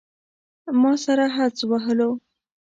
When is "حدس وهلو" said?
1.35-2.11